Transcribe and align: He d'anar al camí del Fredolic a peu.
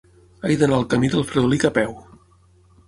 He 0.51 0.55
d'anar 0.61 0.79
al 0.79 0.87
camí 0.95 1.11
del 1.17 1.29
Fredolic 1.33 1.69
a 1.71 1.73
peu. 1.81 1.97